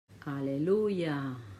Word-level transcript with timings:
Al·leluia! 0.31 1.19